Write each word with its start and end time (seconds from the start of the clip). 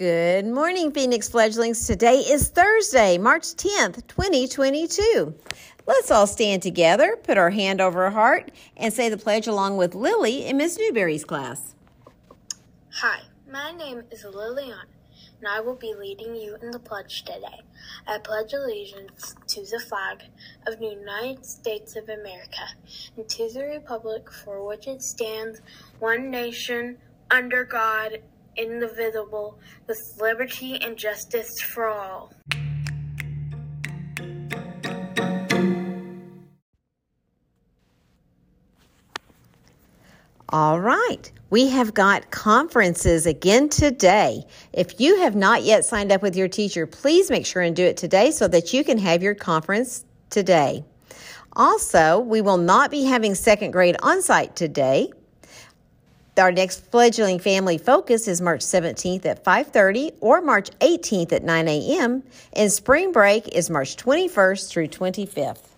Good 0.00 0.46
morning, 0.46 0.92
Phoenix 0.92 1.28
fledglings. 1.28 1.86
Today 1.86 2.20
is 2.20 2.48
Thursday, 2.48 3.18
March 3.18 3.42
10th, 3.42 4.06
2022. 4.06 5.34
Let's 5.86 6.10
all 6.10 6.26
stand 6.26 6.62
together, 6.62 7.18
put 7.22 7.36
our 7.36 7.50
hand 7.50 7.82
over 7.82 8.04
our 8.04 8.10
heart, 8.10 8.50
and 8.78 8.94
say 8.94 9.10
the 9.10 9.18
pledge 9.18 9.46
along 9.46 9.76
with 9.76 9.94
Lily 9.94 10.46
in 10.46 10.56
Miss 10.56 10.78
Newberry's 10.78 11.26
class. 11.26 11.74
Hi, 12.94 13.20
my 13.52 13.72
name 13.72 14.04
is 14.10 14.24
Lilian, 14.24 14.86
and 15.38 15.46
I 15.46 15.60
will 15.60 15.76
be 15.76 15.92
leading 15.92 16.34
you 16.34 16.56
in 16.62 16.70
the 16.70 16.78
pledge 16.78 17.22
today. 17.26 17.60
I 18.06 18.16
pledge 18.20 18.54
allegiance 18.54 19.34
to 19.48 19.60
the 19.66 19.80
flag 19.80 20.22
of 20.66 20.78
the 20.78 20.96
United 20.98 21.44
States 21.44 21.94
of 21.96 22.08
America 22.08 22.68
and 23.18 23.28
to 23.28 23.50
the 23.52 23.64
republic 23.64 24.32
for 24.32 24.66
which 24.66 24.88
it 24.88 25.02
stands, 25.02 25.60
one 25.98 26.30
nation, 26.30 26.96
under 27.30 27.64
God, 27.64 28.20
indivisible, 28.56 29.58
with 29.86 29.98
liberty 30.20 30.78
and 30.82 30.96
justice 30.96 31.60
for 31.60 31.88
all. 31.88 32.32
All 40.52 40.80
right. 40.80 41.30
We 41.50 41.68
have 41.68 41.94
got 41.94 42.30
conferences 42.32 43.24
again 43.24 43.68
today. 43.68 44.44
If 44.72 45.00
you 45.00 45.20
have 45.20 45.36
not 45.36 45.62
yet 45.62 45.84
signed 45.84 46.10
up 46.10 46.22
with 46.22 46.34
your 46.36 46.48
teacher, 46.48 46.86
please 46.86 47.30
make 47.30 47.46
sure 47.46 47.62
and 47.62 47.74
do 47.74 47.84
it 47.84 47.96
today 47.96 48.32
so 48.32 48.48
that 48.48 48.72
you 48.72 48.82
can 48.82 48.98
have 48.98 49.22
your 49.22 49.34
conference 49.34 50.04
today. 50.28 50.84
Also, 51.54 52.20
we 52.20 52.40
will 52.40 52.56
not 52.56 52.90
be 52.90 53.04
having 53.04 53.34
second 53.34 53.72
grade 53.72 53.96
on 54.02 54.22
site 54.22 54.54
today. 54.56 55.10
Our 56.38 56.52
next 56.52 56.86
fledgling 56.90 57.38
family 57.38 57.76
focus 57.76 58.26
is 58.26 58.40
March 58.40 58.60
17th 58.60 59.26
at 59.26 59.44
5:30 59.44 60.12
or 60.20 60.40
March 60.40 60.70
18th 60.80 61.32
at 61.32 61.44
9 61.44 61.68
a.m. 61.68 62.22
and 62.54 62.72
spring 62.72 63.12
break 63.12 63.48
is 63.48 63.68
March 63.68 63.96
21st 63.96 64.68
through 64.68 64.88
25th. 64.88 65.70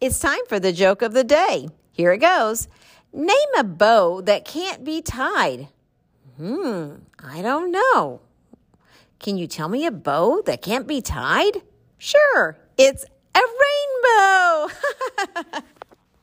It's 0.00 0.18
time 0.18 0.44
for 0.48 0.60
the 0.60 0.72
joke 0.72 1.02
of 1.02 1.14
the 1.14 1.24
day. 1.24 1.68
Here 1.92 2.12
it 2.12 2.18
goes. 2.18 2.68
Name 3.12 3.54
a 3.56 3.64
bow 3.64 4.20
that 4.22 4.44
can't 4.44 4.84
be 4.84 5.00
tied. 5.00 5.68
Hmm, 6.36 6.96
I 7.18 7.40
don't 7.40 7.72
know. 7.72 8.20
Can 9.18 9.38
you 9.38 9.46
tell 9.46 9.70
me 9.70 9.86
a 9.86 9.90
bow 9.90 10.42
that 10.44 10.60
can't 10.60 10.86
be 10.86 11.00
tied? 11.00 11.62
Sure, 11.96 12.58
it's 12.76 13.06
a 13.34 13.40
rainbow. 13.40 14.68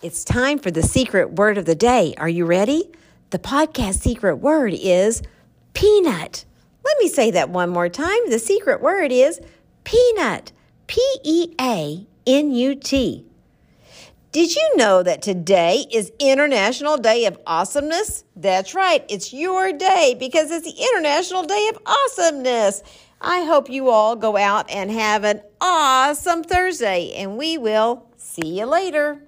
it's 0.01 0.23
time 0.23 0.57
for 0.57 0.71
the 0.71 0.81
secret 0.81 1.33
word 1.33 1.59
of 1.59 1.65
the 1.65 1.75
day. 1.75 2.15
Are 2.17 2.27
you 2.27 2.45
ready? 2.45 2.89
The 3.29 3.37
podcast 3.37 3.99
secret 3.99 4.37
word 4.37 4.73
is 4.73 5.21
peanut. 5.73 6.43
Let 6.83 6.97
me 6.99 7.07
say 7.07 7.29
that 7.31 7.52
one 7.52 7.69
more 7.69 7.89
time. 7.89 8.31
The 8.31 8.39
secret 8.39 8.81
word 8.81 9.11
is 9.11 9.39
peanut. 9.83 10.53
P 10.87 10.99
E 11.23 11.53
A 11.61 12.07
N 12.25 12.52
U 12.52 12.73
T. 12.73 13.27
Did 14.33 14.53
you 14.53 14.75
know 14.75 15.03
that 15.03 15.22
today 15.22 15.86
is 15.89 16.11
International 16.20 16.97
Day 16.97 17.25
of 17.25 17.39
Awesomeness? 17.47 18.25
That's 18.36 18.75
right, 18.75 19.06
it's 19.08 19.31
your 19.31 19.72
day 19.72 20.17
because 20.20 20.52
it's 20.52 20.66
the 20.66 20.83
International 20.94 21.44
Day 21.44 21.72
of 21.73 21.81
Awesomeness. 21.86 22.83
I 23.22 23.45
hope 23.45 23.70
you 23.70 23.89
all 23.89 24.17
go 24.17 24.36
out 24.36 24.70
and 24.70 24.92
have 24.92 25.23
an 25.23 25.42
awesome 25.61 26.43
Thursday, 26.43 27.14
and 27.16 27.37
we 27.37 27.58
will 27.58 28.05
see 28.17 28.60
you 28.60 28.66
later. 28.66 29.27